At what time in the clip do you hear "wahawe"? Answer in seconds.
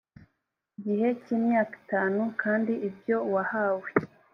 3.33-3.89